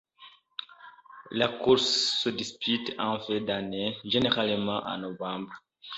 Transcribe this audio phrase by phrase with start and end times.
[1.29, 5.53] La course se dispute en fin d'année, généralement en novembre.